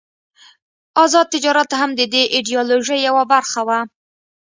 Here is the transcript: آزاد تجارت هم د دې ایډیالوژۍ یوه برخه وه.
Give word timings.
آزاد 1.03 1.27
تجارت 1.33 1.69
هم 1.79 1.89
د 1.99 2.01
دې 2.13 2.23
ایډیالوژۍ 2.35 2.99
یوه 3.07 3.23
برخه 3.33 3.61
وه. 3.67 3.79